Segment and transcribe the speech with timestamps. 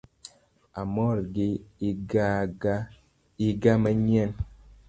[0.81, 1.49] Amor gi
[3.51, 4.31] iga manyien